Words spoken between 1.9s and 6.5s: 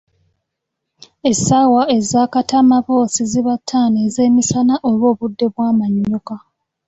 eza katamaboosi ziba ttaano ez’emisana oba obudde bw’amannyuka.